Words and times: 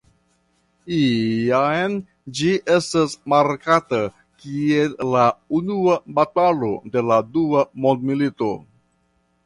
Iam 0.99 1.97
ĝi 2.39 2.49
estas 2.77 3.13
markata 3.35 4.01
kiel 4.45 4.97
la 5.17 5.29
unua 5.61 6.03
batalo 6.21 6.75
de 6.97 7.09
la 7.13 7.25
dua 7.39 7.67
mondmilito. 7.87 8.55